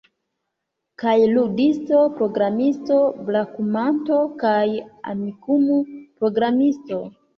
[1.01, 4.65] Kaj ludisto, programisto, brakumanto kaj
[5.13, 7.03] Amikum-programisto